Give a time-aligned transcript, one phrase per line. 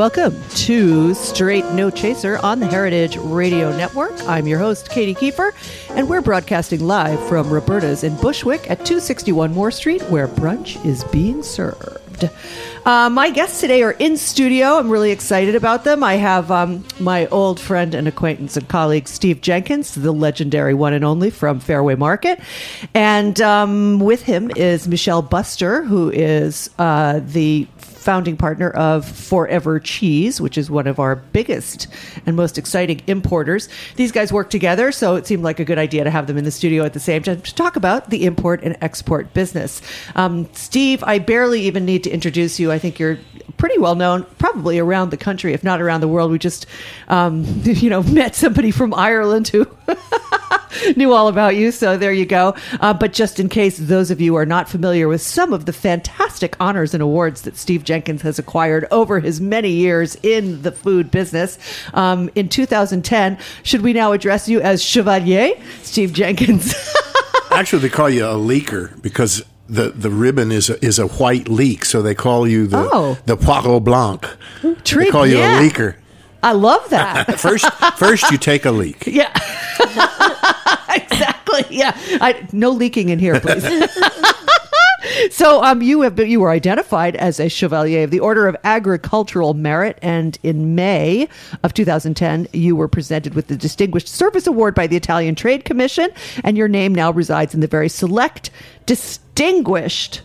[0.00, 4.12] welcome to Straight No Chaser on the Heritage Radio Network.
[4.26, 5.52] I'm your host, Katy Keiffer,
[5.90, 11.04] and we're broadcasting live from Roberta's in Bushwick at 261 Moore Street, where brunch is
[11.04, 12.30] being served.
[12.86, 14.78] Uh, my guests today are in studio.
[14.78, 16.02] I'm really excited about them.
[16.02, 20.94] I have um, my old friend and acquaintance and colleague, Steve Jenkins, the legendary one
[20.94, 22.40] and only from Fairway Market.
[22.94, 29.78] And um, with him is Michelle Buster, who is uh, the founding partner of Forever
[29.78, 31.86] Cheese, which is one of our biggest
[32.26, 33.68] and most exciting importers.
[33.96, 36.44] These guys work together, so it seemed like a good idea to have them in
[36.44, 39.82] the studio at the same time to talk about the import and export business.
[40.14, 42.72] Um, Steve, I barely even need to introduce you.
[42.72, 43.18] I think you're
[43.56, 46.30] pretty well known, probably around the country, if not around the world.
[46.30, 46.66] We just,
[47.08, 49.66] um, you know, met somebody from Ireland who.
[50.96, 52.54] knew all about you, so there you go.
[52.80, 55.72] Uh, but just in case those of you are not familiar with some of the
[55.72, 60.72] fantastic honors and awards that Steve Jenkins has acquired over his many years in the
[60.72, 61.58] food business,
[61.94, 65.52] um, in 2010, should we now address you as Chevalier
[65.82, 66.74] Steve Jenkins?
[67.50, 71.48] Actually, they call you a leaker because the, the ribbon is a, is a white
[71.48, 73.18] leek, so they call you the Oh.
[73.26, 74.26] the poireau blanc.
[74.84, 75.60] Treat- they call you yeah.
[75.60, 75.94] a leaker.
[76.42, 77.38] I love that.
[77.40, 79.06] First, first you take a leak.
[79.06, 79.30] Yeah.
[81.70, 81.92] Yeah.
[82.20, 83.64] I, no leaking in here, please.
[85.30, 88.56] so, um, you have been, you were identified as a Chevalier of the Order of
[88.64, 91.28] Agricultural Merit, and in May
[91.62, 96.08] of 2010, you were presented with the Distinguished Service Award by the Italian Trade Commission,
[96.44, 98.50] and your name now resides in the very select,
[98.86, 100.22] distinguished.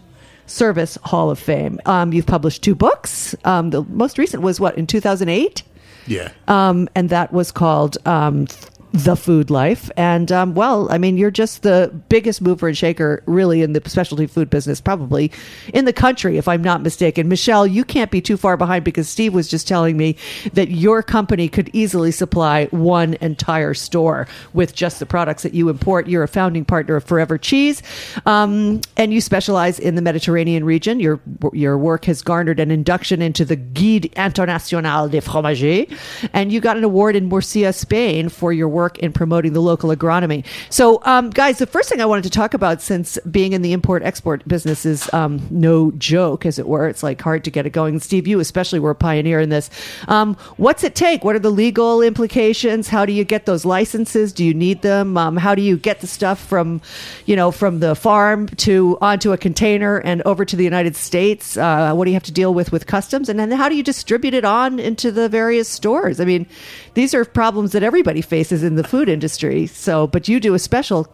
[0.48, 1.80] Service Hall of Fame.
[1.88, 3.34] Um, you've published two books.
[3.46, 5.64] Um, the most recent was what in 2008
[6.06, 6.30] Yeah.
[6.48, 8.46] um, and that was called um,
[8.94, 9.90] the food life.
[9.98, 13.82] And um, well i mean you're just the biggest mover and shaker really in the
[13.90, 15.32] specialty food business probably
[15.74, 17.28] in the country if i'm not mistaken.
[17.28, 20.16] Michelle you can't be too far behind because steve was just telling me
[20.54, 25.70] that your company could easily supply one entire store with just the products that you
[25.70, 26.08] import.
[26.08, 27.84] You're a founding partner of forever cheese
[28.26, 31.00] um, and you specialize in the mediterranean region.
[31.00, 31.20] Your
[31.54, 35.92] your work has garnered an induction into the guilde international des fromagers
[36.34, 39.90] and you got an award in murcia spain for your work in promoting the local
[39.90, 40.46] agronomy.
[40.70, 43.74] So um, guys the first thing i wanted to talk about since being in the
[43.74, 47.66] import export business is um, no joke as it were it's like hard to get
[47.66, 48.00] it going.
[48.00, 49.70] Steve you especially were a pioneer in this.
[50.08, 51.24] Um, what's it take?
[51.24, 52.88] What are the legal implications?
[52.88, 54.34] How do you get those licenses?
[54.34, 55.18] Do you need them?
[55.18, 56.82] Um, how do you get the stuff from
[57.26, 61.58] you know from the farm to onto a container and over to the united states?
[61.58, 63.30] Uh, what do you have to deal with with customs?
[63.30, 66.20] And then how do you distribute it on into the various stores?
[66.20, 66.46] I mean
[66.94, 70.60] these are problems that everybody faces in the food industry so but you do a
[70.60, 71.08] special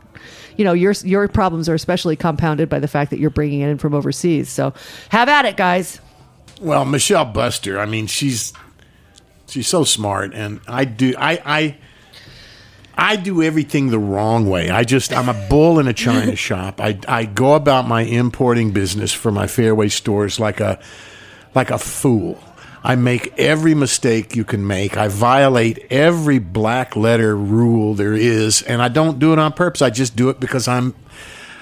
[0.57, 3.69] you know your your problems are especially compounded by the fact that you're bringing it
[3.69, 4.73] in from overseas so
[5.09, 5.99] have at it guys
[6.61, 7.79] Well, Michelle Buster.
[7.79, 8.53] I mean, she's
[9.47, 11.77] she's so smart, and I do I I
[12.95, 14.69] I do everything the wrong way.
[14.69, 16.79] I just I'm a bull in a china shop.
[16.79, 20.77] I I go about my importing business for my fairway stores like a
[21.55, 22.37] like a fool.
[22.83, 24.97] I make every mistake you can make.
[24.97, 29.81] I violate every black letter rule there is, and I don't do it on purpose.
[29.81, 30.95] I just do it because I'm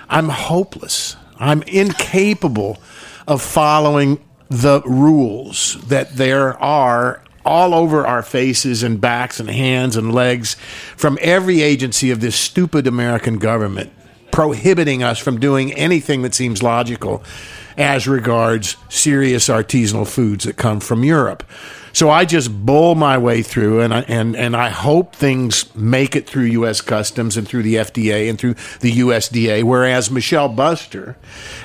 [0.09, 1.15] I'm hopeless.
[1.37, 2.81] I'm incapable
[3.27, 9.95] of following the rules that there are all over our faces and backs and hands
[9.95, 10.55] and legs
[10.97, 13.91] from every agency of this stupid American government
[14.31, 17.23] prohibiting us from doing anything that seems logical
[17.79, 21.43] as regards serious artisanal foods that come from Europe.
[21.99, 26.15] So I just bull my way through, and I, and and I hope things make
[26.15, 26.79] it through U.S.
[26.79, 29.65] Customs and through the FDA and through the USDA.
[29.65, 31.17] Whereas Michelle Buster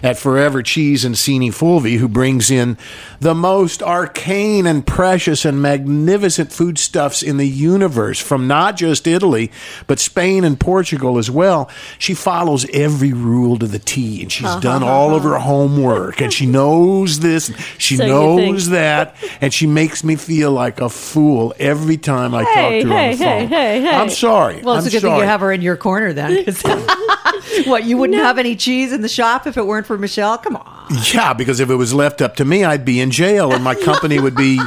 [0.02, 2.76] at Forever Cheese and Cini Fulvi, who brings in
[3.20, 9.52] the most arcane and precious and magnificent foodstuffs in the universe from not just Italy
[9.86, 14.56] but Spain and Portugal as well, she follows every rule to the T, and she's
[14.56, 19.68] done all of her homework, and she knows this, she So knows that, and she
[19.68, 23.10] makes me feel like a fool every time I Hey, talk to her on hey,
[23.12, 23.26] the phone.
[23.26, 23.94] hey, hey, hey.
[23.94, 24.60] I'm sorry.
[24.62, 25.12] Well, it's I'm a good sorry.
[25.12, 26.44] thing you have her in your corner then.
[26.44, 26.62] 'cause-
[27.66, 30.38] what you wouldn't have any cheese in the shop if it weren't for Michelle?
[30.38, 30.86] Come on.
[31.12, 33.74] Yeah, because if it was left up to me, I'd be in jail, and my
[33.74, 34.60] company would be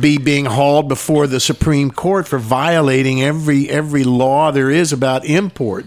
[0.00, 5.24] be being hauled before the Supreme Court for violating every every law there is about
[5.24, 5.86] import.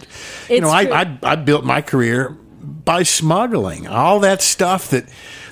[0.50, 0.94] you It's know, I, true.
[0.94, 2.36] I I built my career
[2.86, 5.06] by smuggling all that stuff that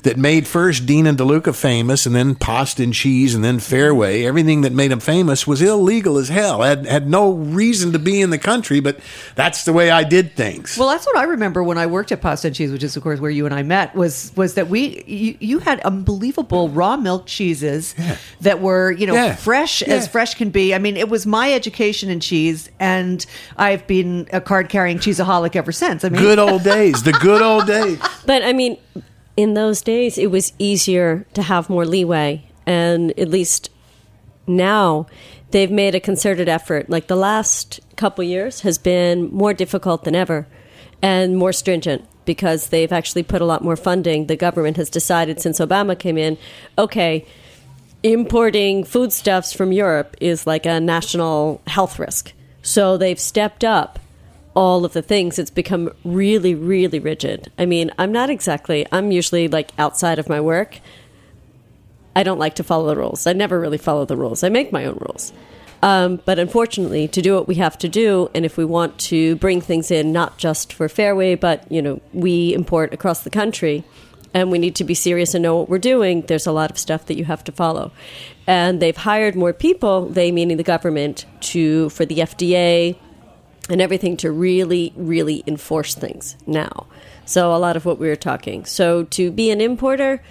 [0.06, 4.24] that made first Dean and DeLuca famous, and then Pasta and Cheese, and then Fairway.
[4.24, 6.62] Everything that made them famous was illegal as hell.
[6.62, 9.00] Had had no reason to be in the country, but
[9.36, 10.78] that's the way I did things.
[10.78, 13.04] Well, that's what I remember when I worked at Pasta and Cheese, which is of
[13.04, 13.94] course where you and I met.
[13.96, 17.94] Was was that we you, you had unbelievable raw milk cheeses
[18.42, 19.36] that were you know Yeah.
[19.36, 20.74] fresh as fresh can be.
[20.74, 23.26] I mean, it was my education in cheese, and
[23.58, 26.06] I've been a card carrying cheeseaholic ever since.
[26.06, 28.00] I mean, good old days, the good old days.
[28.26, 28.78] But I mean,
[29.38, 32.48] in those days, it was easier to have more leeway.
[32.66, 33.70] And at least
[34.48, 35.08] now,
[35.52, 36.90] they've made a concerted effort.
[36.90, 40.48] Like the last couple years has been more difficult than ever
[41.02, 44.28] and more stringent because they've actually put a lot more funding.
[44.28, 46.38] The government has decided since Obama came in,
[46.78, 47.26] okay,
[48.02, 52.34] importing foodstuffs from Europe is like a national health risk.
[52.62, 54.00] So they've stepped up
[54.56, 55.38] all of the things.
[55.38, 57.52] It's become really, really rigid.
[57.60, 60.80] I mean, I'm not exactly, I'm usually like outside of my work.
[62.16, 63.28] I don't like to follow the rules.
[63.28, 64.44] I never really follow the rules.
[64.44, 65.34] I make my own rules.
[65.82, 69.36] Um, but unfortunately, to do what we have to do, and if we want to
[69.36, 73.84] bring things in, not just for Fairway, but you know, we import across the country,
[74.34, 76.22] and we need to be serious and know what we're doing.
[76.22, 77.92] There's a lot of stuff that you have to follow,
[78.48, 80.08] and they've hired more people.
[80.08, 82.96] They meaning the government to for the FDA
[83.70, 86.88] and everything to really, really enforce things now.
[87.26, 88.66] So a lot of what we were talking.
[88.66, 90.22] So to be an importer,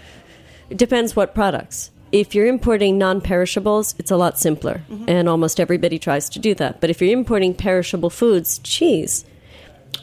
[0.71, 1.91] it depends what products.
[2.13, 5.09] If you're importing non-perishables, it's a lot simpler, mm-hmm.
[5.09, 6.81] and almost everybody tries to do that.
[6.81, 9.25] But if you're importing perishable foods, cheese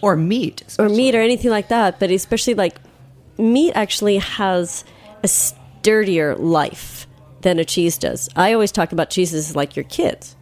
[0.01, 2.75] or meat, or meat or anything like that, but especially like
[3.37, 4.83] meat actually has
[5.23, 7.07] a sturdier life
[7.41, 8.27] than a cheese does.
[8.35, 10.35] I always talk about cheeses like your kids,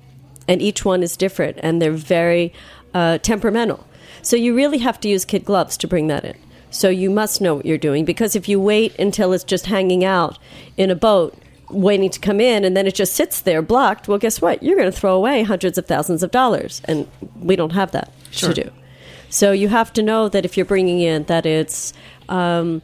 [0.47, 2.51] and each one is different, and they're very
[2.93, 3.85] uh, temperamental.
[4.21, 6.37] So you really have to use kid gloves to bring that in.
[6.71, 10.03] So you must know what you're doing because if you wait until it's just hanging
[10.03, 10.37] out
[10.77, 11.35] in a boat
[11.69, 14.61] waiting to come in and then it just sits there blocked, well, guess what?
[14.61, 17.07] You're going to throw away hundreds of thousands of dollars, and
[17.39, 18.71] we don't have that to do.
[19.29, 21.93] So you have to know that if you're bringing in that it's
[22.27, 22.81] um,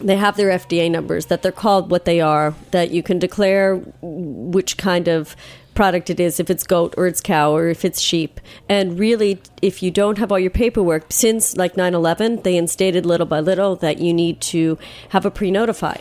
[0.00, 3.76] they have their FDA numbers, that they're called what they are, that you can declare
[4.00, 5.36] which kind of
[5.74, 8.40] product it is, if it's goat or it's cow or if it's sheep.
[8.68, 13.06] And really, if you don't have all your paperwork, since like 9 11, they instated
[13.06, 14.78] little by little that you need to
[15.10, 15.96] have a pre notify.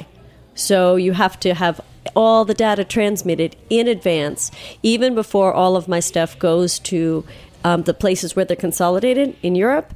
[0.54, 1.82] So you have to have
[2.16, 4.51] all the data transmitted in advance,
[4.84, 7.25] even before all of my stuff goes to
[7.63, 9.94] um, the places where they're consolidated in Europe.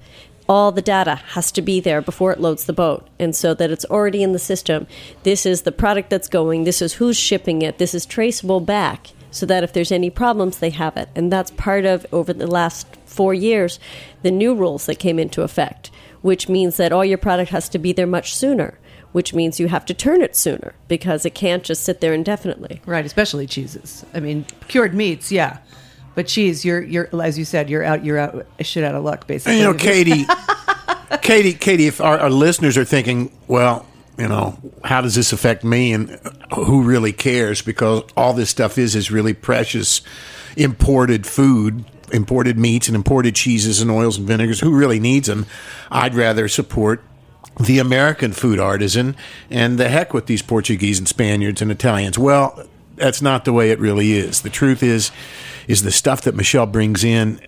[0.48, 3.72] All the data has to be there before it loads the boat, and so that
[3.72, 4.86] it's already in the system.
[5.24, 6.65] This is the product that's going.
[6.65, 7.79] This is who's shipping it.
[7.79, 11.09] This is traceable back, so that if there's any problems, they have it.
[11.15, 13.79] And that's part of over the last four years
[14.21, 17.79] the new rules that came into effect, which means that all your product has to
[17.79, 18.77] be there much sooner
[19.11, 22.81] which means you have to turn it sooner because it can't just sit there indefinitely.
[22.85, 23.05] right?
[23.05, 24.05] Especially cheeses.
[24.13, 25.59] I mean, cured meats, yeah.
[26.15, 29.25] But cheese, you're you're as you said, you're out you're out shit out of luck
[29.25, 29.59] basically.
[29.59, 30.25] You know, Katy,
[31.21, 31.87] Katy, Katy.
[31.87, 33.85] If our, our listeners are thinking, well,
[34.17, 36.19] you know, how does this affect me, and
[36.53, 37.62] who really cares?
[37.62, 40.01] Because all this stuff is is really precious,
[40.55, 44.60] imported food, imported meats, and imported cheeses and oils and vinegars.
[44.60, 45.45] Who really needs them?
[45.91, 47.03] I'd rather support
[47.60, 49.15] the American food artisan,
[49.50, 52.17] and the heck with these Portuguese and Spaniards and Italians.
[52.17, 54.41] Well, that's not the way it really is.
[54.41, 55.12] The truth is,
[55.67, 57.39] is the stuff that Michelle brings in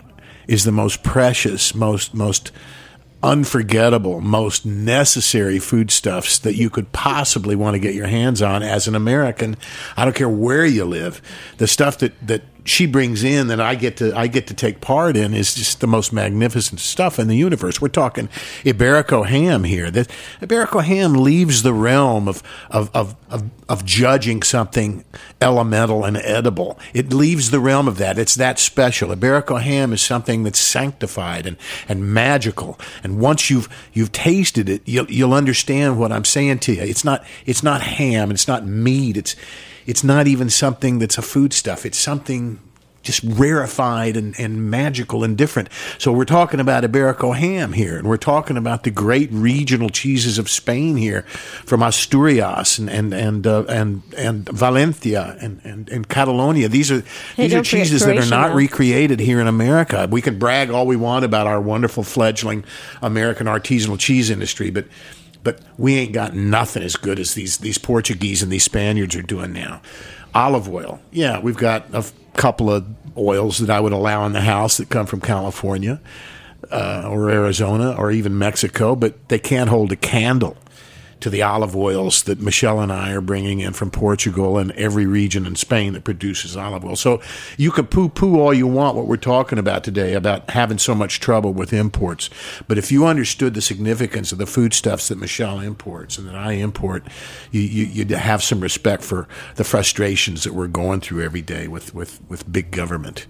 [0.48, 2.52] is the most precious, most most
[3.24, 8.88] unforgettable, most necessary foodstuffs that you could possibly want to get your hands on as
[8.88, 9.58] an American.
[9.96, 11.22] I don't care where you live.
[11.58, 14.82] The stuff that, that she brings in that I get to I get to take
[14.82, 17.80] part in is just the most magnificent stuff in the universe.
[17.80, 18.28] We're talking
[18.64, 19.90] Iberico ham here.
[19.90, 20.10] That
[20.42, 25.06] Iberico ham leaves the realm of of, of of of judging something
[25.42, 26.78] elemental and edible.
[26.94, 28.20] It leaves the realm of that.
[28.20, 29.10] It's that special.
[29.16, 31.56] Iberico ham is something that's sanctified and,
[31.88, 32.78] and magical.
[33.02, 36.82] And once you've you've tasted it, you'll, you'll understand what I'm saying to you.
[36.82, 38.30] It's not it's not ham.
[38.30, 39.16] It's not meat.
[39.16, 39.38] It's
[39.88, 41.86] it's not even something that's a foodstuff.
[41.86, 42.60] It's something
[43.08, 45.70] just rarefied and, and magical and different.
[45.98, 50.38] So we're talking about Iberico ham here, and we're talking about the great regional cheeses
[50.38, 51.22] of Spain here,
[51.66, 56.68] from Asturias and and and uh, and, and Valencia and, and, and Catalonia.
[56.68, 57.02] These are
[57.36, 60.08] Hey, these are cheeses that are not recreated here in America.
[60.12, 62.66] We can brag all we want about our wonderful fledgling
[63.02, 64.86] American artisanal cheese industry, but
[65.48, 69.22] but we ain't got nothing as good as these these Portuguese and these Spaniards are
[69.22, 69.82] doing now.
[70.36, 72.86] Olive oil, yeah, we've got a couple of
[73.16, 76.02] oils that I would allow in the house that come from California
[76.70, 80.58] uh, or Arizona or even Mexico, but they can't hold a candle
[81.20, 85.06] to the olive oils that Michelle and I are bringing in from Portugal and every
[85.06, 86.96] region in Spain that produces olive oil.
[86.96, 87.22] So
[87.58, 90.94] you can poo poo all you want what we're talking about today about having so
[90.94, 92.30] much trouble with imports.
[92.68, 96.54] But if you understood the significance of the foodstuffs that Michelle imports and that I
[96.54, 97.04] import,
[97.52, 101.68] you, you, you'd have some respect for the frustrations that we're going through every day
[101.68, 103.28] with, with, with big government.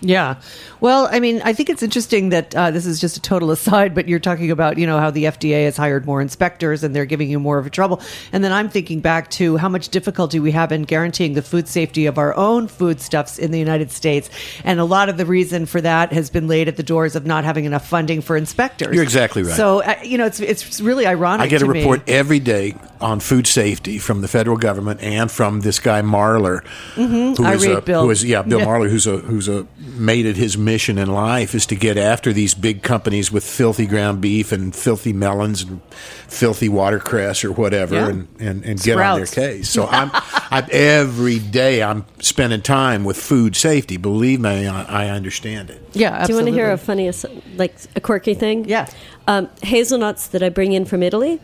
[0.00, 0.36] Yeah.
[0.80, 3.94] Well, I mean, I think it's interesting that uh, this is just a total aside,
[3.94, 7.04] but you're talking about, you know, how the FDA has hired more inspectors and they're
[7.06, 8.00] giving you more of a trouble.
[8.32, 11.66] And then I'm thinking back to how much difficulty we have in guaranteeing the food
[11.66, 14.30] safety of our own foodstuffs in the United States.
[14.62, 17.26] And a lot of the reason for that has been laid at the doors of
[17.26, 18.94] not having enough funding for inspectors.
[18.94, 19.56] You're exactly right.
[19.56, 21.44] So, uh, you know, it's, it's really ironic.
[21.44, 21.80] I get a me.
[21.80, 26.62] report every day on food safety from the federal government and from this guy Marler,
[26.94, 27.44] Mm-hmm.
[27.44, 28.02] I is read a, Bill.
[28.02, 28.66] who is yeah Bill Yeah.
[28.66, 29.66] Marler, who's a who's a
[29.96, 33.86] made it his mission in life is to get after these big companies with filthy
[33.86, 35.80] ground beef and filthy melons and
[36.28, 38.08] filthy watercress or whatever, Yeah.
[38.08, 39.68] and, and, and get on their case.
[39.70, 43.96] So I'm I, every day I'm spending time with food safety.
[43.96, 45.82] Believe me, I, I understand it.
[45.92, 47.10] Yeah, Do you want to hear a funny,
[47.56, 48.64] like a quirky thing?
[48.66, 48.88] Yeah.
[49.26, 51.40] Um, hazelnuts that I bring in from Italy,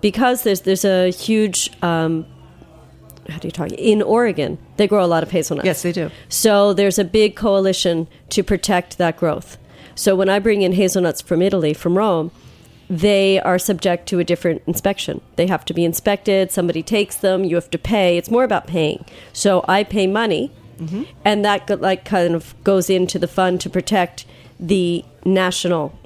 [0.00, 1.70] because there's there's a huge.
[1.82, 2.26] Um,
[3.28, 3.70] how do you talk?
[3.72, 5.66] In Oregon, they grow a lot of hazelnuts.
[5.66, 6.10] Yes, they do.
[6.28, 9.58] So there's a big coalition to protect that growth.
[9.94, 12.30] So when I bring in hazelnuts from Italy, from Rome,
[12.88, 15.20] they are subject to a different inspection.
[15.36, 16.50] They have to be inspected.
[16.50, 17.44] Somebody takes them.
[17.44, 18.16] You have to pay.
[18.16, 19.04] It's more about paying.
[19.32, 21.02] So I pay money, mm-hmm.
[21.24, 24.24] and that like kind of goes into the fund to protect
[24.58, 25.98] the national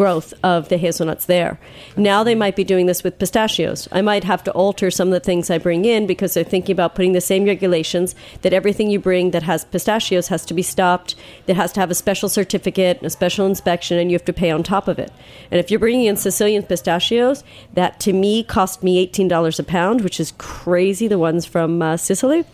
[0.00, 1.60] growth of the hazelnuts there.
[1.94, 3.86] Now they might be doing this with pistachios.
[3.92, 6.72] I might have to alter some of the things I bring in because they're thinking
[6.72, 10.62] about putting the same regulations that everything you bring that has pistachios has to be
[10.62, 14.32] stopped, that has to have a special certificate, a special inspection, and you have to
[14.32, 15.12] pay on top of it.
[15.50, 20.00] And if you're bringing in Sicilian pistachios, that to me cost me $18 a pound,
[20.00, 22.46] which is crazy, the ones from uh, Sicily.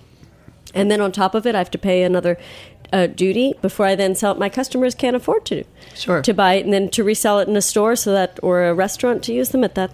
[0.74, 2.38] And then on top of it, I have to pay another
[2.92, 4.38] uh, duty before I then sell it.
[4.38, 5.64] My customers can't afford to
[5.94, 6.22] Sure.
[6.22, 8.74] to buy it and then to resell it in a store so that or a
[8.74, 9.90] restaurant to use them at that.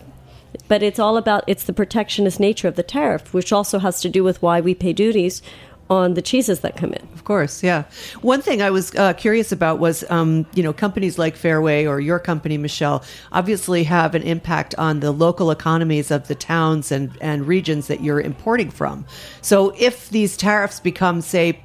[0.68, 4.08] But it's all about it's the protectionist nature of the tariff, which also has to
[4.08, 5.42] do with why we pay duties
[5.90, 7.06] on the cheeses that come in.
[7.12, 7.84] Of course, yeah.
[8.22, 12.00] One thing I was uh, curious about was, um, you know, companies like Fairway or
[12.00, 17.10] your company, Michelle, obviously have an impact on the local economies of the towns and,
[17.20, 19.04] and regions that you're importing from.
[19.42, 21.60] So if these tariffs become, say,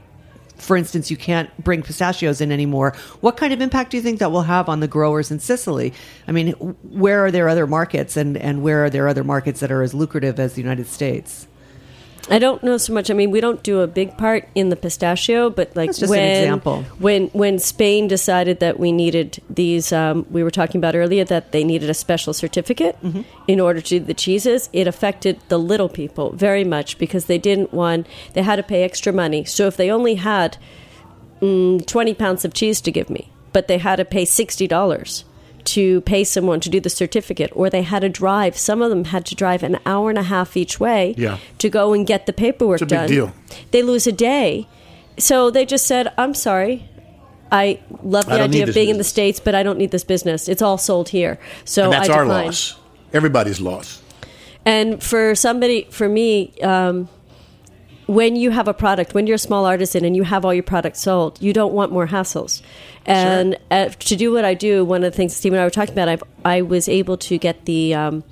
[0.57, 2.95] for instance, you can't bring pistachios in anymore.
[3.21, 5.93] What kind of impact do you think that will have on the growers in Sicily?
[6.27, 9.71] I mean, where are there other markets, and, and where are there other markets that
[9.71, 11.47] are as lucrative as the United States?
[12.29, 13.09] I don't know so much.
[13.09, 16.11] I mean, we don't do a big part in the pistachio, but like That's just
[16.13, 16.83] an when example.
[16.99, 21.51] when when Spain decided that we needed these, um, we were talking about earlier that
[21.53, 23.21] they needed a special certificate Mm-hmm.
[23.47, 24.69] in order to do the cheeses.
[24.73, 28.83] It affected the little people very much because they didn't want they had to pay
[28.83, 29.45] extra money.
[29.45, 30.57] So if they only had
[31.41, 35.23] mm, twenty pounds of cheese to give me, but they had to pay sixty dollars
[35.67, 38.57] to pay someone to do the certificate, or they had to drive.
[38.57, 41.37] Some of them had to drive an hour and a half each way Yeah.
[41.59, 43.07] to go and get the paperwork It's a big done.
[43.09, 43.33] deal.
[43.71, 44.67] They lose a day.
[45.17, 46.87] So they just said, I'm sorry.
[47.51, 49.03] I love the don't idea of being in the.
[49.05, 50.47] States, but I don't need this business.
[50.49, 51.39] It's all sold here.
[51.65, 52.75] So and that's I our loss.
[53.13, 54.01] Everybody's lost.
[54.65, 57.07] And for somebody, for me, um,
[58.07, 60.63] when you have a product, when you're a small artisan and you have all your
[60.63, 62.61] products sold, you don't want more hassles.
[63.05, 65.69] And uh, to do what I do, one of the things Steve and I were
[65.69, 67.93] talking about, I've, I was able to get the.
[67.93, 68.23] Um,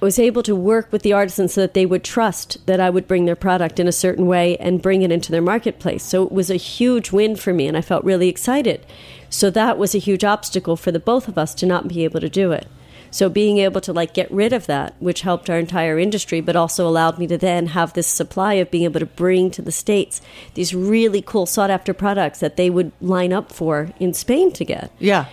[0.00, 3.08] was able to work with the artisans so that they would trust that I would
[3.08, 6.04] bring their product in a certain way and bring it into their marketplace.
[6.04, 8.84] So it was a huge win for me, and I felt really excited.
[9.30, 12.20] So that was a huge obstacle for the both of us to not be able
[12.20, 12.66] to do it.
[13.14, 16.56] So being able to like get rid of that, which helped our entire industry, but
[16.56, 19.70] also allowed me to then have this supply of being able to bring to the
[19.70, 20.20] states
[20.54, 24.64] these really cool sought after products that they would line up for in Spain to
[24.64, 25.26] get Yeah.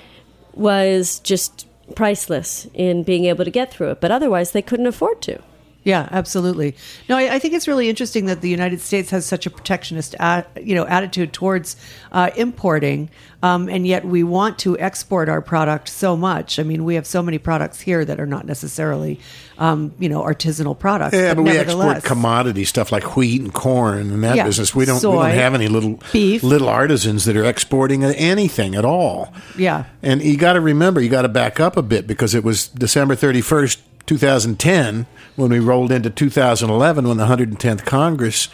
[0.54, 4.00] was just priceless in being able to get through it.
[4.00, 5.40] But otherwise, they couldn't afford to.
[5.84, 6.76] Yeah, absolutely.
[7.10, 10.14] No, I, I think it's really interesting that the United States has such a protectionist,
[10.20, 11.76] a, you know, attitude towards
[12.12, 13.10] uh, importing,
[13.42, 16.60] um, and yet we want to export our product so much.
[16.60, 19.20] I mean, we have so many products here that are not necessarily,
[19.58, 21.16] um, you know, artisanal products.
[21.16, 24.46] Yeah, but we export commodity stuff like wheat and corn and that Yeah.
[24.46, 24.76] business.
[24.76, 24.98] We don't.
[24.98, 26.44] we don't have any little beef.
[26.44, 29.34] little artisans that are exporting anything at all.
[29.58, 29.86] Yeah.
[30.04, 32.68] and you got to remember, you got to back up a bit because it was
[32.68, 37.26] December thirty first, two thousand ten, when we rolled into two thousand eleven, when the
[37.26, 38.50] hundred and tenth Congress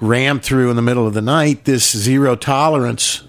[0.00, 3.24] rammed through in the middle of the night this zero tolerance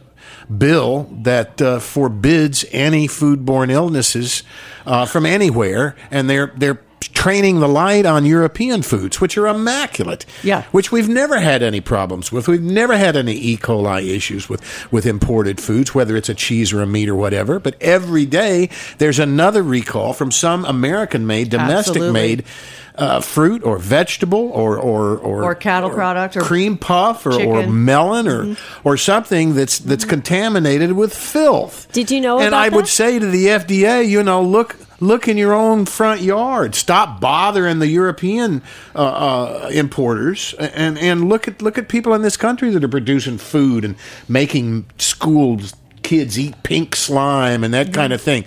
[0.55, 4.43] bill that uh, forbids any foodborne illnesses
[4.85, 10.25] uh, from anywhere, and they're they're training the light on European foods, which are immaculate.
[10.43, 10.63] Yeah.
[10.71, 12.47] which we've never had any problems with.
[12.47, 13.57] We've never had any E.
[13.57, 17.59] coli issues with with imported foods, whether it's a cheese or a meat or whatever.
[17.59, 22.43] But every day there's another recall from some American-made, domestic-made.
[22.95, 27.37] Uh, fruit or vegetable or or or, Or cattle product or cream puff or, or
[27.37, 27.55] chicken.
[27.55, 27.85] Mm-hmm.
[27.85, 31.87] melon or or something that's that's contaminated with filth.
[31.93, 35.27] Did you know And about I would say to the FDA, you know, look look
[35.27, 36.75] in your own front yard.
[36.75, 38.61] Stop bothering the European
[38.95, 42.89] uh, uh, importers, and and look at look at people in this country that are
[42.89, 43.95] producing food and
[44.27, 48.45] making schools kids eat pink slime and that kind of thing.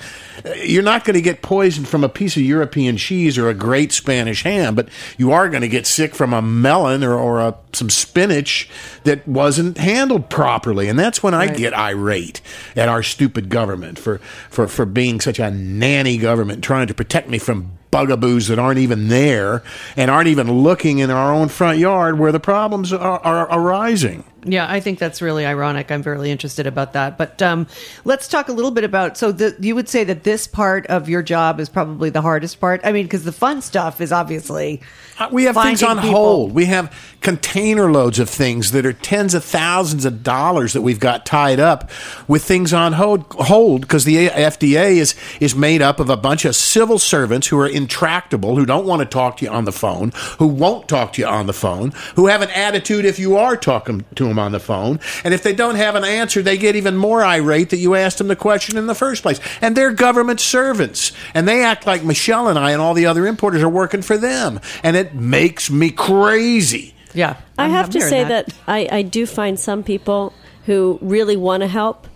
[0.63, 3.93] You're not going to get poisoned from a piece of European cheese or a great
[3.93, 7.55] Spanish ham, but you are going to get sick from a melon or, or a,
[7.73, 8.69] some spinach
[9.05, 10.89] that wasn't handled properly.
[10.89, 12.41] And that's when I get irate
[12.75, 14.19] at our stupid government for,
[14.51, 18.79] for, for being such a nanny government trying to protect me from bugaboos that aren't
[18.79, 19.63] even there
[19.97, 24.25] and aren't even looking in our own front yard where the problems are, are arising.
[24.45, 25.91] Yeah, I think that's really ironic.
[25.93, 27.17] I'm very interested about that.
[27.17, 27.67] But um,
[28.05, 29.17] let's talk a little bit about.
[29.17, 32.61] So, the, you would say that this part of your job is probably the hardest
[32.61, 32.81] part.
[32.83, 34.81] I mean, because the fun stuff is obviously
[35.19, 36.11] Uh, We have things on people.
[36.11, 36.53] hold.
[36.55, 40.99] We have container loads of things that are tens of thousands of dollars that we've
[40.99, 41.89] got tied up
[42.27, 46.45] with things on hold hold because the FDA is is made up of a bunch
[46.45, 49.73] of civil servants who are intractable, who don't want to talk to you on the
[49.73, 53.37] phone, who won't talk to you on the phone, who have an attitude if you
[53.37, 56.57] are talking to them on the phone, and if they don't have an answer, they
[56.57, 59.41] get even more irate that you asked them the question in the first place.
[59.61, 63.27] And they're government servants, and they act like Michelle and I and all the other
[63.27, 66.95] importers are working for them, and it makes me crazy.
[67.15, 67.37] yeah.
[67.59, 70.33] I I'm- have I'm to hearing say that, I, I do find some people
[70.67, 72.07] who really want to help.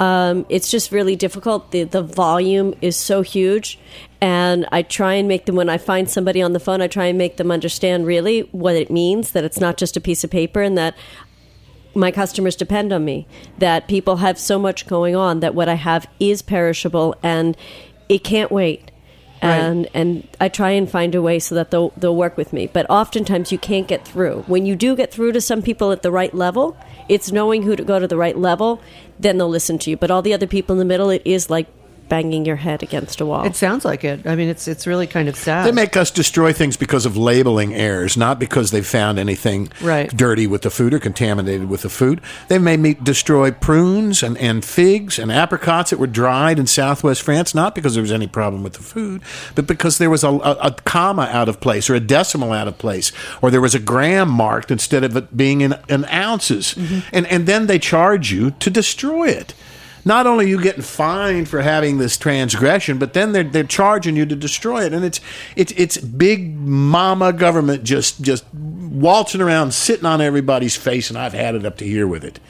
[0.00, 1.70] Um, it's just really difficult.
[1.70, 3.78] The the volume is so huge,
[4.20, 6.80] and I try and make them when I find somebody on the phone.
[6.82, 10.00] I try and make them understand really what it means that it's not just a
[10.00, 10.96] piece of paper, and that
[11.94, 13.26] my customers depend on me.
[13.58, 17.56] That people have so much going on that what I have is perishable and
[18.08, 18.90] it can't wait.
[19.42, 19.56] Right.
[19.56, 22.68] And and I try and find a way so that they'll they'll work with me.
[22.68, 24.44] But oftentimes you can't get through.
[24.46, 26.76] When you do get through to some people at the right level,
[27.08, 28.80] it's knowing who to go to the right level,
[29.18, 29.96] then they'll listen to you.
[29.96, 31.66] But all the other people in the middle, it is like
[32.08, 33.44] banging your head against a wall.
[33.44, 34.26] It sounds like it.
[34.26, 35.66] I mean, it's it's really kind of sad.
[35.66, 40.14] They make us destroy things because of labeling errors, not because they've found anything Right.
[40.14, 42.20] dirty with the food or contaminated with the food.
[42.48, 47.22] They made me destroy prunes and, and figs and apricots that were dried in southwest
[47.22, 49.22] France, not because there was any problem with the food,
[49.54, 52.68] but because there was a, a, a comma out of place or a decimal out
[52.68, 56.74] of place, or there was a gram marked instead of it being in, in ounces.
[56.74, 57.00] Mm-hmm.
[57.12, 59.54] And, and then they charge you to destroy it
[60.04, 64.16] not only are you getting fined for having this transgression, but then they're they're charging
[64.16, 65.20] you to destroy it, and it's
[65.56, 71.32] it's it's big mama government just just waltzing around, sitting on everybody's face, and I've
[71.32, 72.40] had it up to here with it.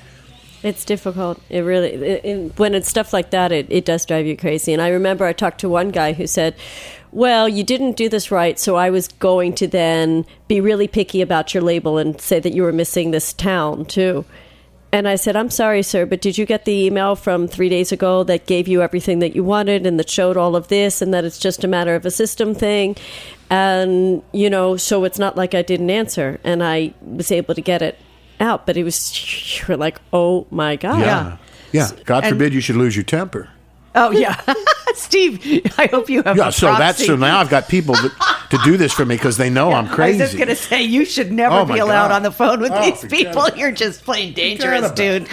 [0.62, 1.40] It's difficult.
[1.50, 4.72] It really, it, it- when it's stuff like that, it, it does drive you crazy.
[4.72, 6.54] And I remember I talked to one guy who said,
[7.10, 11.20] Well, you didn't do this right, so I was going to then be really picky
[11.20, 14.24] about your label and say that you were missing this town too.
[14.94, 17.92] And I said, I'm sorry, sir, but did you get the email from three days
[17.92, 21.14] ago that gave you everything that you wanted and that showed all of this and
[21.14, 22.96] that it's just a matter of a system thing?
[23.48, 26.38] And, you know, so it's not like I didn't answer.
[26.44, 27.98] And I was able to get it
[28.38, 31.00] out, but it was, you're like, oh my God.
[31.00, 31.36] Yeah.
[31.72, 31.88] Yeah.
[32.04, 33.48] God And- forbid you should lose your temper.
[33.94, 34.40] Oh yeah,
[35.00, 35.72] Steve.
[35.78, 36.36] I hope you have.
[36.36, 39.36] Yeah, so that's so now I've got people that, to do this for me because
[39.36, 40.20] they know I'm crazy.
[40.20, 42.16] I was just gonna say you should never Oh, be allowed God.
[42.16, 43.44] on the phone with Oh, these people.
[43.46, 43.56] it.
[43.62, 45.22] You're just plain dangerous, dude.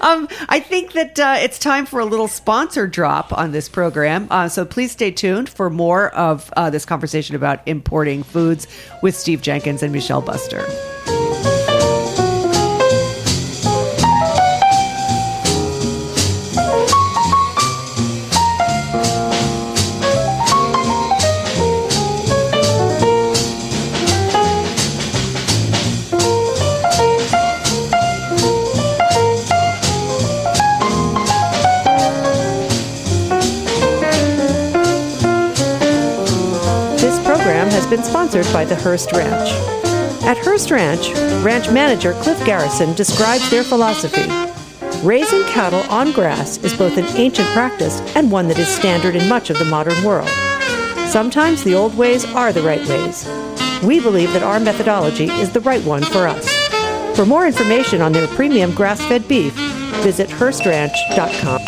[0.00, 4.26] um, I think that uh, it's time for a little sponsor drop on this program.
[4.30, 8.66] Uh, so please stay tuned for more of uh, this conversation about importing foods
[9.02, 10.64] with Steve Jenkins and Michelle Buster.
[38.28, 39.50] Sponsored by the Hearst Ranch.
[40.24, 41.08] At Hearst Ranch,
[41.42, 44.28] ranch manager Cliff Garrison describes their philosophy.
[45.02, 49.28] Raising cattle on grass is both an ancient practice and one that is standard in
[49.30, 50.28] much of the modern world.
[51.08, 53.26] Sometimes the old ways are the right ways.
[53.82, 56.46] We believe that our methodology is the right one for us.
[57.16, 59.54] For more information on their premium grass fed beef,
[60.02, 61.67] visit HearstRanch.com.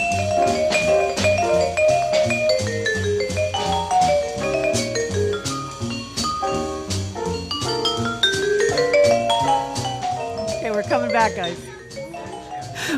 [11.40, 11.70] guys.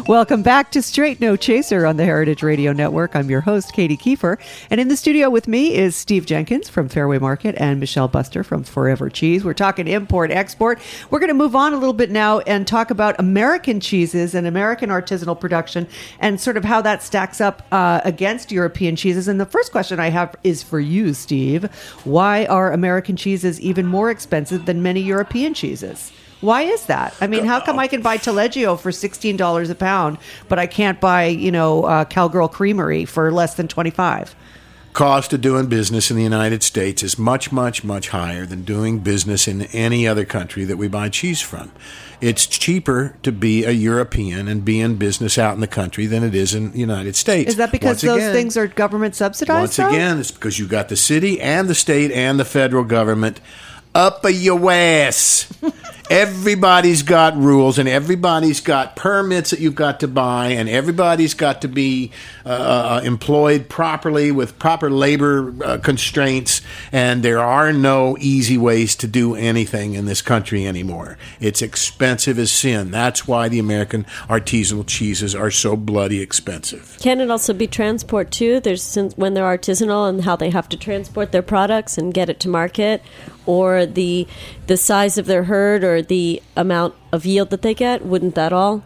[0.09, 3.15] Welcome back to Straight No Chaser on the Heritage Radio Network.
[3.15, 4.37] I'm your host, Katy Keiffer.
[4.69, 8.43] And in the studio with me is Steve Jenkins from Fairway Market and Michelle Buster
[8.43, 9.45] from Forever Cheese.
[9.45, 10.81] We're talking import, export.
[11.11, 14.45] We're going to move on a little bit now and talk about American cheeses and
[14.45, 15.87] American artisanal production
[16.19, 19.29] and sort of how that stacks up uh, against European cheeses.
[19.29, 21.65] And the first question I have is for you, Steve.
[22.03, 26.11] Why are American cheeses even more expensive than many European cheeses?
[26.43, 27.15] Why is that?
[27.21, 30.67] I mean, how come I can buy Taleggio for sixteen dollars a pound, but I
[30.67, 34.35] can't buy, you know, uh, Cowgirl Creamery for less than twenty five?
[34.93, 38.99] Cost of doing business in the United States is much, much, much higher than doing
[38.99, 41.73] business in any other country that we buy cheese from.
[42.21, 46.23] It's cheaper to be a European and be in business out in the country than
[46.23, 47.51] it is in the United States.
[47.53, 49.61] Is that because Once those again- things are government subsidized?
[49.61, 49.89] Once though?
[49.89, 53.41] again, it's because you got the city and the state and the federal government
[53.95, 55.51] up a your ass.
[56.11, 61.63] everybody's got rules and everybody's got permits that you've got to buy and everybody's got
[61.63, 62.11] to be
[62.45, 66.61] uh, uh, employed properly with proper labor uh, constraints.
[66.91, 71.19] And there are no easy ways to do anything in this country anymore.
[71.41, 72.91] It's expensive as sin.
[72.91, 76.97] That's why the american artisanal cheeses are so bloody expensive.
[77.01, 78.61] Can it also be transport too?
[78.61, 82.41] There's when they're artisanal and how they have to transport their products and get it
[82.41, 83.03] to market,
[83.47, 84.27] or the
[84.67, 88.05] the size of their herd or the amount of yield that they get.
[88.05, 88.83] Wouldn't that all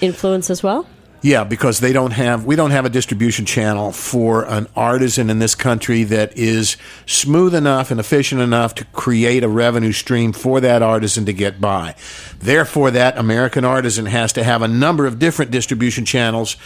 [0.00, 0.86] influence as well?
[1.24, 5.38] Yeah, because they don't have we don't have a distribution channel for an artisan in
[5.38, 10.60] this country that is smooth enough and efficient enough to create a revenue stream for
[10.60, 11.94] that artisan to get by.
[12.40, 16.58] Therefore, that American artisan has to have a number of different distribution channels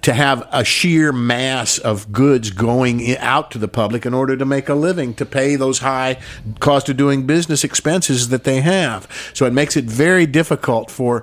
[0.00, 4.46] to have a sheer mass of goods going out to the public in order to
[4.46, 6.18] make a living to pay those high
[6.58, 9.30] cost of doing business expenses that they have.
[9.34, 11.22] So it makes it very difficult for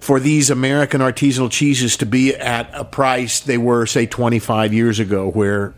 [0.00, 4.98] for these American artisanal cheeses to be at a price they were, say, 25 years
[5.00, 5.74] ago, where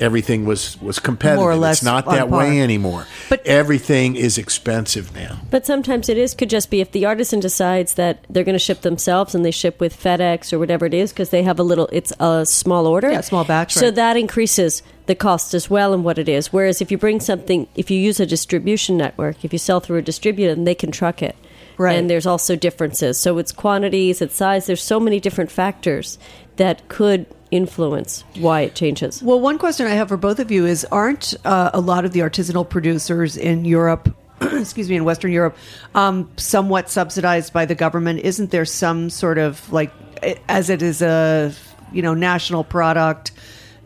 [0.00, 1.38] everything was, was competitive.
[1.40, 2.38] More or less it's not that par.
[2.38, 3.06] way anymore.
[3.28, 5.38] But- everything is expensive now.
[5.50, 8.58] But sometimes it is could just be if the artisan decides that they're going to
[8.58, 11.62] ship themselves and they ship with FedEx or whatever it is because they have a
[11.62, 13.10] little it's a small order.
[13.12, 13.94] Yeah, small batch, So right.
[13.94, 16.52] that increases the cost as well and what it is.
[16.52, 19.98] Whereas if you bring something if you use a distribution network, if you sell through
[19.98, 21.36] a distributor, then they can truck it.
[21.78, 21.96] Right.
[21.96, 23.18] And there's also differences.
[23.18, 26.18] So it's quantities, it's size, there's so many different factors
[26.56, 29.22] that could influence why it changes.
[29.22, 32.12] Well, one question I have for both of you is: Aren't uh, a lot of
[32.12, 34.14] the artisanal producers in Europe?
[34.40, 35.56] excuse me, in Western Europe,
[35.94, 38.20] um, somewhat subsidized by the government.
[38.20, 39.92] Isn't there some sort of like,
[40.48, 41.52] as it is a
[41.92, 43.32] you know national product?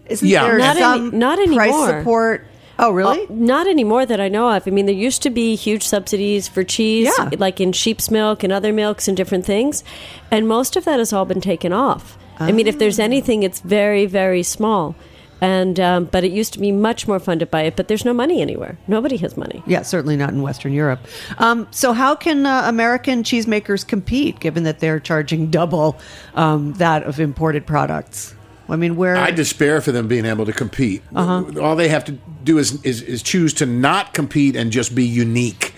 [0.07, 0.45] Isn't Yeah.
[0.45, 2.47] there Not any- some not price support?
[2.79, 3.23] Oh, really?
[3.23, 4.67] Uh, not anymore that I know of.
[4.67, 7.31] I mean, there used to be huge subsidies for cheese, Yeah.
[7.39, 9.83] like in sheep's milk and other milks and different things,
[10.31, 12.19] and most of that has all been taken off.
[12.39, 12.79] I mean, if Ah.
[12.81, 14.95] there's anything, it's very, very small.
[15.39, 17.77] And um, but it used to be much more fun to buy it.
[17.77, 18.79] But there's no money anywhere.
[18.89, 19.63] Nobody has money.
[19.67, 21.01] Yeah, certainly not in Western Europe.
[21.39, 25.99] Um, so, how can uh, American cheesemakers compete, given that they're charging double
[26.37, 28.35] um, that of imported products?
[28.69, 31.03] I mean, where I despair for them being able to compete.
[31.15, 31.61] Uh-huh.
[31.61, 35.05] All they have to do is, is is choose to not compete and just be
[35.05, 35.75] unique.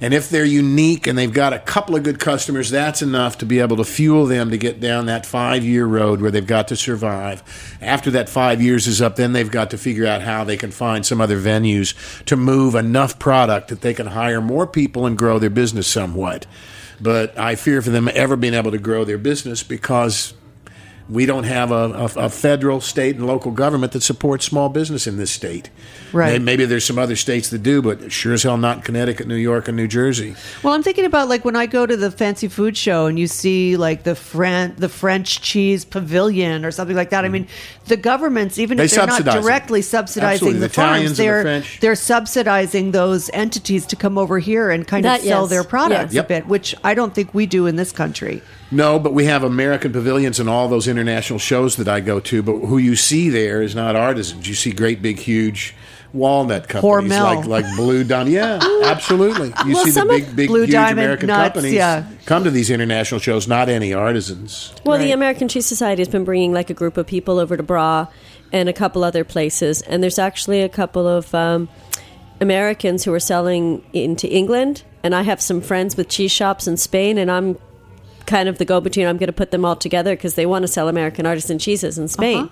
[0.00, 3.46] And if they're unique and they've got a couple of good customers, that's enough to
[3.46, 6.68] be able to fuel them to get down that five year road where they've got
[6.68, 7.42] to survive.
[7.80, 10.72] After that five years is up, then they've got to figure out how they can
[10.72, 11.94] find some other venues
[12.24, 16.44] to move enough product that they can hire more people and grow their business somewhat.
[17.00, 20.34] But I fear for them ever being able to grow their business because
[21.08, 25.06] we don't have a, a, a federal, state, and local government that supports small business
[25.06, 25.70] in this state.
[26.14, 26.40] Right.
[26.40, 29.34] May- Maybe there's some other states that do, but sure as hell not Connecticut, New
[29.34, 30.36] York, and New Jersey.
[30.62, 33.26] Well, I'm thinking about like when I go to the fancy food show and you
[33.26, 37.24] see like the Fran- the French cheese pavilion or something like that.
[37.24, 37.32] I mm-hmm.
[37.32, 37.48] mean,
[37.86, 39.42] the governments, even They if they're not subsidize it.
[39.42, 40.60] directly subsidizing Absolutely.
[40.60, 41.80] the, The Italians farms, the they're French.
[41.80, 45.50] they're subsidizing those entities to come over here and kind That, of sell yes.
[45.50, 46.24] their products Yes.
[46.24, 48.40] a bit, which I don't think we do in this country.
[48.70, 52.42] No, but we have American pavilions and all those international shows that I go to.
[52.42, 54.48] But who you see there is not artisans.
[54.48, 55.74] You see great, big, huge
[56.14, 57.22] walnut companies Hormel.
[57.22, 58.32] like like Blue Diamond.
[58.32, 59.48] Yeah, absolutely.
[59.66, 62.04] You Well, see the some of- big, big, Blue huge Diamond American nuts, companies yeah.
[62.24, 63.46] come to these international shows.
[63.46, 64.72] Not any artisans.
[64.84, 65.04] Well, Right.
[65.04, 68.06] the American Cheese Society has been bringing like a group of people over to Bra
[68.52, 71.68] and a couple other places, and there's actually a couple of um,
[72.40, 76.76] Americans who are selling into England, and I have some friends with cheese shops in
[76.76, 77.58] Spain, and I'm
[78.26, 79.06] kind of the go-between.
[79.06, 81.98] I'm going to put them all together because they want to sell American artisan cheeses
[81.98, 82.48] in Spain.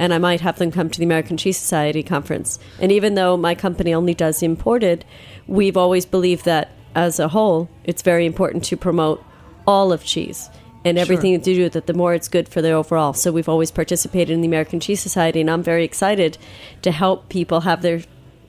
[0.00, 2.58] And I might have them come to the American Cheese Society conference.
[2.80, 5.04] And even though my company only does imported,
[5.46, 9.22] we've always believed that as a whole, it's very important to promote
[9.66, 10.48] all of cheese
[10.84, 13.12] and everything to do with it, the more it's good for the overall.
[13.12, 16.38] So we've always participated in the American Cheese Society, and I'm very excited
[16.82, 18.00] to help people have their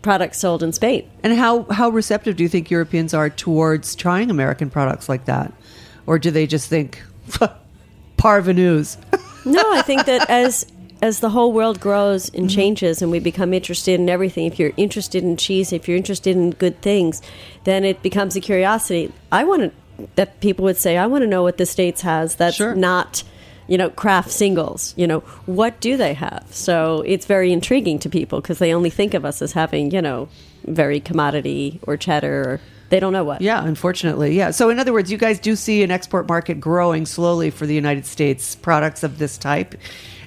[0.02, 1.10] products sold in Spain.
[1.24, 5.52] And how how receptive do you think Europeans are towards trying American products like that,
[6.06, 7.04] or do they just think
[8.18, 8.98] parvenus?
[9.46, 10.66] No, I think that as
[11.02, 12.56] as the whole world grows and mm-hmm.
[12.56, 16.36] changes and we become interested in everything, if you're interested in cheese, if you're interested
[16.36, 17.22] in good things,
[17.64, 19.12] then it becomes a curiosity.
[19.32, 19.72] I want to
[20.16, 22.76] that people would say, I want to know what the states has that's Sure.
[22.76, 23.24] not
[23.68, 28.10] you know Kraft singles you know what do they have so it's very intriguing to
[28.10, 30.28] people because they only think of us as having you know
[30.66, 32.62] very commodity or cheddar or
[32.92, 34.52] they don't know what Yeah, unfortunately, yeah.
[34.52, 37.74] So in other words, you guys do see an export market growing slowly for the
[37.74, 39.76] United States products of this type.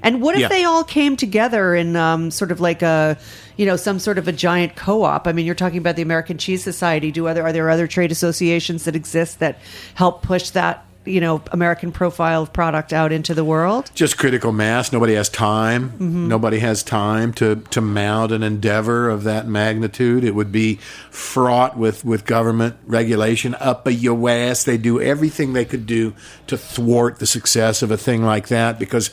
[0.05, 0.49] And what if Yeah.
[0.49, 3.19] they all came together in um, sort of like a,
[3.57, 5.27] you know, some sort of a giant co-op?
[5.27, 7.11] I mean, you're talking about the American Cheese Society.
[7.11, 9.59] Do other are there other trade associations that exist that
[9.95, 13.91] help push that, you know, American profile of product out into the world?
[13.95, 14.91] just critical mass.
[14.93, 15.91] Nobody has time.
[15.91, 16.29] Mm-hmm.
[16.29, 20.25] Nobody has time to, to mount an endeavor of that magnitude.
[20.25, 20.77] It would be
[21.11, 24.65] fraught with, with government regulation up a your ass.
[24.65, 26.15] They do everything they could do
[26.47, 29.11] to thwart the success of a thing like that because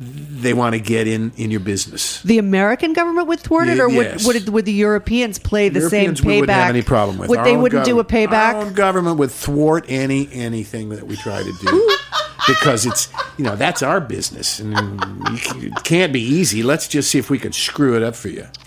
[0.00, 2.22] they want to get in, in your business.
[2.22, 4.26] The American government would thwart it, or yes.
[4.26, 6.40] would, would the Europeans play the Europeans same we payback?
[6.40, 7.30] wouldn't have any problem with.
[7.30, 8.54] Would, Our they wouldn't do a payback?
[8.54, 11.96] Our own government would thwart any anything that we try to do
[12.46, 16.62] because it's you know that's our business and it can't be easy.
[16.62, 18.46] Let's just see if we can screw it up for you.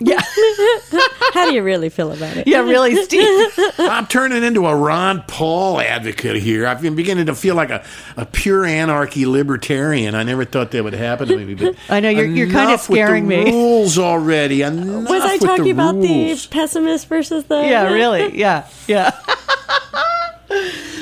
[1.38, 3.50] how do you really feel about it yeah, really, Steve.
[3.78, 6.66] I'm turning into a Ron Paul advocate here.
[6.66, 7.84] I've been beginning to feel like a,
[8.16, 10.14] a pure anarchy libertarian.
[10.14, 11.54] I never thought that would happen to me.
[11.54, 13.44] But I know, you're- you're kinda enough with the scaring me.
[13.44, 14.62] Rules already.
[14.62, 16.46] Enough was i with talking the about rules.
[16.46, 18.36] the pessimist versus the yeah, really.
[18.38, 19.10] Yeah, yeah.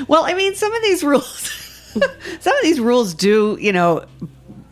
[0.09, 1.51] well, I mean, some of these rules,
[2.41, 4.05] some of these rules do, you know,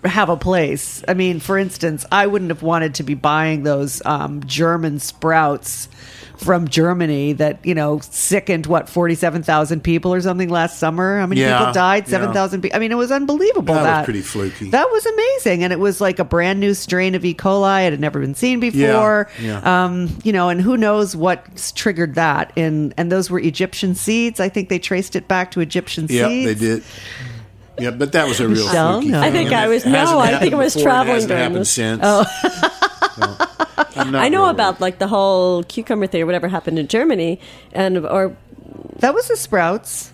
[0.05, 1.03] have a place.
[1.09, 5.89] I mean, for instance, I wouldn't have wanted to be buying those um, German sprouts
[6.37, 11.21] from Germany that you know sickened what forty seven thousand people or something last summer.
[11.21, 12.05] How many Yeah, people died?
[12.05, 12.11] yeah.
[12.11, 12.77] Seven thousand people.
[12.77, 13.73] I mean, it was unbelievable.
[13.75, 14.71] That was pretty fluky.
[14.71, 17.35] That was amazing, and it was like a brand new strain of E.
[17.35, 17.87] coli.
[17.87, 19.31] It had never been seen before.
[19.41, 19.85] yeah.
[19.85, 22.53] Um, you know, and who knows what triggered that?
[22.57, 24.41] And and those were Egyptian seeds.
[24.41, 26.21] I think they traced it back to Egyptian seeds.
[26.21, 26.83] Yeah, they did.
[27.79, 29.01] Yeah, but that was a real Michelle?
[29.01, 29.21] fluky No.
[29.21, 29.29] thing.
[29.29, 31.61] I think I was- no, I think I was before, it traveling hasn't during happened
[31.61, 31.71] this.
[31.71, 32.01] since.
[32.05, 32.25] Oh.
[33.97, 37.41] I'm I know real about like the whole cucumber thing or whatever happened in Germany,
[37.73, 38.37] and or
[39.01, 40.13] That was the sprouts.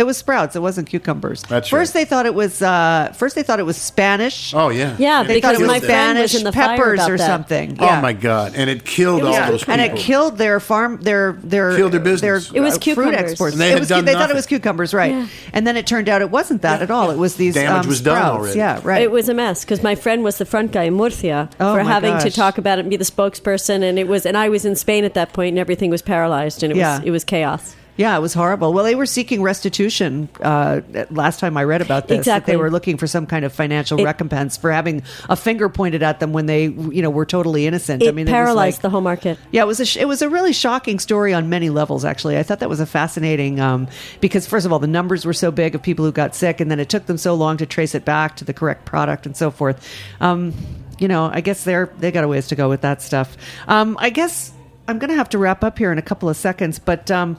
[0.00, 0.56] It was sprouts.
[0.56, 1.42] It wasn't cucumbers.
[1.42, 2.00] That's first right.
[2.00, 2.62] they thought it was.
[2.62, 4.54] Uh, first they thought it was Spanish.
[4.54, 4.96] Oh yeah.
[4.98, 7.26] Yeah, they thought it was friend was Spanish in the peppers or that.
[7.26, 7.76] something.
[7.78, 8.54] Oh my god!
[8.56, 9.50] And it killed all Yeah.
[9.50, 9.74] those people.
[9.74, 12.50] and it killed their farm, their their Killed their business.
[12.50, 13.30] It was uh, fruit cucumbers.
[13.32, 13.52] exports.
[13.54, 15.12] And they It had was- done they thought it was cucumbers, right?
[15.12, 15.26] Yeah.
[15.52, 17.10] And then it turned out it wasn't that at all.
[17.10, 18.38] It was these Damage um, was done sprouts.
[18.38, 18.58] already.
[18.58, 19.02] Yeah, right.
[19.02, 21.84] It was a mess because my friend was the front guy in Murcia Oh, for
[21.84, 24.48] my having to talk about it and be the spokesperson, and it was, and I
[24.48, 27.22] was in Spain at that point, and everything was paralyzed, and it was, it was
[27.24, 27.76] chaos.
[28.00, 28.72] Yeah, it was horrible.
[28.72, 30.30] Well, they were seeking restitution.
[30.40, 32.52] Uh, last time I read about this, that Exactly.
[32.52, 36.02] they were looking for some kind of financial It- recompense for having a finger pointed
[36.02, 38.02] at them when they, you know, were totally innocent.
[38.02, 39.38] It I mean, paralyzed like- the whole market.
[39.52, 42.06] Yeah, it was a sh- it was a really shocking story on many levels.
[42.06, 43.86] Actually, I thought that was a fascinating um,
[44.22, 46.70] because first of all, the numbers were so big of people who got sick, and
[46.70, 49.36] then it took them so long to trace it back to the correct product and
[49.36, 49.86] so forth.
[50.22, 50.54] Um,
[50.98, 53.36] you know, I guess they're they got a ways to go with that stuff.
[53.68, 54.52] Um, I guess
[54.88, 57.36] I'm going to have to wrap up here in a couple of seconds, but um,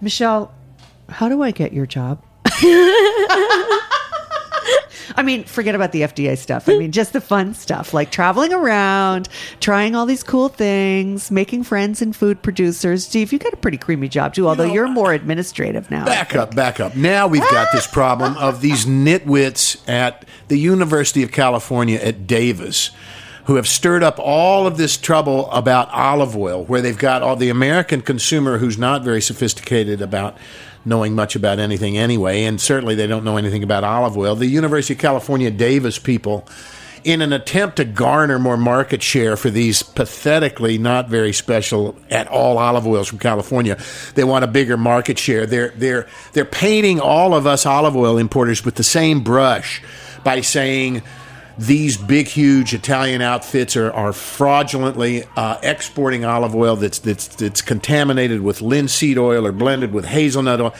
[0.00, 0.52] Michelle,
[1.08, 2.22] how do I get your job?
[5.16, 6.68] I mean, forget about the FDA stuff.
[6.68, 9.28] I mean, just the fun stuff like traveling around,
[9.60, 13.06] trying all these cool things, making friends and food producers.
[13.06, 16.04] Steve, you got a pretty creamy job too, although you are more administrative now.
[16.04, 16.96] Back up, back up.
[16.96, 22.90] Now we've got this problem of these nitwits at the University of California at Davis
[23.50, 27.34] who have stirred up all of this trouble about olive oil, where they've got all
[27.34, 30.38] the American consumer who's not very sophisticated about
[30.84, 34.36] knowing much about anything anyway, and certainly they don't know anything about olive oil.
[34.36, 36.46] The University of California Davis people
[37.02, 42.28] in an attempt to garner more market share for these pathetically not very special at
[42.28, 43.76] all olive oils from California.
[44.14, 45.44] They want a bigger market share.
[45.44, 49.82] They're they're they're painting all of us olive oil importers with the same brush
[50.22, 51.02] by saying
[51.60, 57.60] these big, huge Italian outfits are, are fraudulently uh, exporting olive oil that's, that's that's
[57.60, 60.74] contaminated with linseed oil or blended with hazelnut oil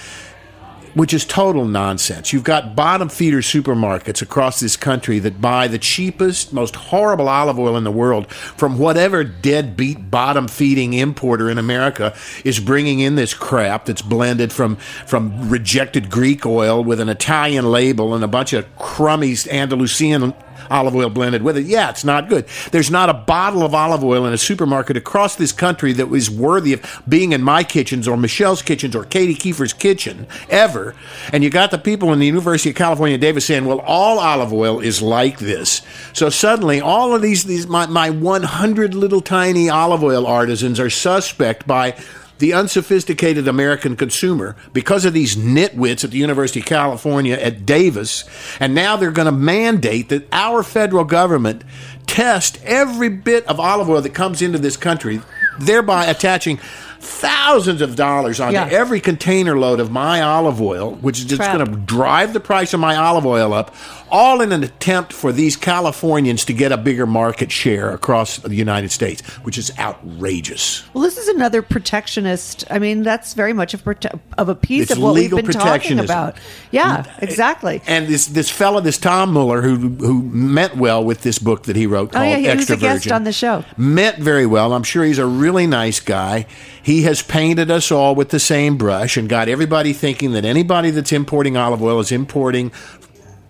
[0.94, 2.32] which is total nonsense.
[2.32, 7.58] You've got bottom feeder supermarkets across this country that buy the cheapest, most horrible olive
[7.58, 12.14] oil in the world from whatever deadbeat bottom feeding importer in America
[12.44, 17.70] is bringing in this crap that's blended from from rejected Greek oil with an Italian
[17.70, 20.34] label and a bunch of crummy Andalusian
[20.70, 21.66] olive oil blended with it.
[21.66, 22.46] Yeah, it's not good.
[22.70, 26.30] There's not a bottle of olive oil in a supermarket across this country that was
[26.30, 30.94] worthy of being in my kitchens or Michelle's kitchens or Katy Keiffer's kitchen ever.
[31.32, 34.52] And you got the people in the University of California, Davis, saying, well, all olive
[34.52, 35.82] oil is like this.
[36.12, 40.90] So suddenly, all of these, these my, my 100 little tiny olive oil artisans are
[40.90, 41.96] suspect by
[42.40, 48.24] the unsophisticated American consumer because of these nitwits at the University of California at Davis.
[48.58, 51.62] And now they're going to mandate that our federal government
[52.06, 55.20] test every bit of olive oil that comes into this country,
[55.60, 56.58] thereby attaching
[56.98, 58.68] thousands of dollars onto Yeah.
[58.70, 62.74] every container load of my olive oil, which is just going to drive the price
[62.74, 63.74] of my olive oil up,
[64.10, 68.54] all in an attempt for these Californians to get a bigger market share across the
[68.54, 70.84] United States, which is outrageous.
[70.94, 72.64] Well, this is another protectionist.
[72.70, 75.46] I mean, that's very much of, prote- of a piece It's of what we've been
[75.46, 76.36] talking about.
[76.70, 77.82] Yeah, eh, exactly.
[77.86, 81.76] And this this fella, this Tom Mueller, who who meant well with this book that
[81.76, 83.64] he wrote Oh, called yeah, he was Extra a guest Virgin, on the show.
[83.76, 84.72] Meant very well.
[84.72, 86.46] I'm sure he's a really nice guy.
[86.82, 90.90] He has painted us all with the same brush and got everybody thinking that anybody
[90.90, 92.70] that's importing olive oil is importing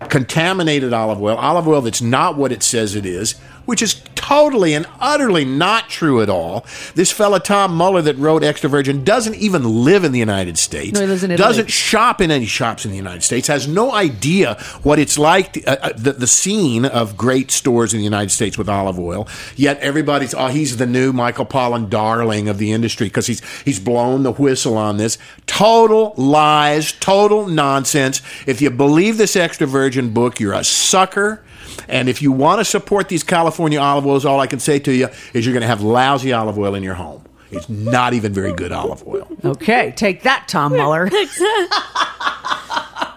[0.09, 4.73] contaminated olive oil, olive oil that's not what it says it is, which is totally
[4.73, 6.65] and utterly not true at all.
[6.93, 10.93] This fella Tom Mueller that wrote Extra Virgin doesn't even live in the United States.
[10.93, 11.47] No, he lives in Italy.
[11.47, 13.47] Doesn't shop in any shops in the United States.
[13.47, 17.93] Has no idea what it's like to, uh, uh, the, the scene of great stores
[17.93, 19.27] in the United States with olive oil.
[19.55, 23.79] Yet everybody's oh he's the new Michael Pollan darling of the industry because he's he's
[23.79, 25.17] blown the whistle on this.
[25.47, 28.21] Total lies, total nonsense.
[28.45, 31.43] If you believe this extra virgin book, you're a sucker.
[31.87, 34.93] And if you want to support these California olive oils, all I can say to
[34.93, 37.23] you is you're going to have lousy olive oil in your home.
[37.51, 39.27] It's not even very good olive oil.
[39.43, 41.09] Okay, take that, Tom Mueller.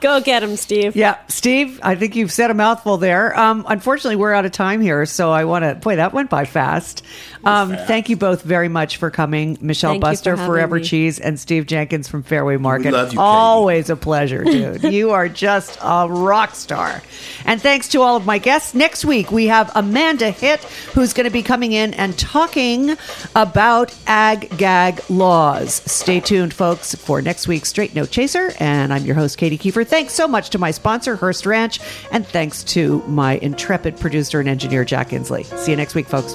[0.01, 0.97] Go get him, Steve.
[0.97, 3.39] Yeah, Steve, I think you've said a mouthful there.
[3.39, 5.75] Um, unfortunately, we're out of time here, so I want to.
[5.75, 7.03] Boy, that went by fast.
[7.45, 10.85] Um, Thank you both very much for coming, Michelle Thank you for Buster, Forever me.
[10.85, 12.93] Cheese, and Steve Jenkins from Fairway Market.
[12.93, 13.19] love you, Katy.
[13.19, 14.83] Always a pleasure, dude.
[14.95, 17.03] you are just a rock star.
[17.45, 18.75] And thanks to all of my guests.
[18.75, 20.61] Next week we have Amanda Hitt,
[20.95, 22.97] who's going to be coming in and talking
[23.37, 25.75] about ag gag laws.
[25.85, 28.53] Stay tuned, folks, for next week's Straight No Chaser.
[28.59, 29.87] And I'm your host, Katy Keiffer.
[29.95, 31.79] Thanks so much to my sponsor, Hearst Ranch,
[32.11, 35.45] and thanks to my intrepid producer and engineer, Jack Inslee.
[35.57, 36.35] See you next week, folks.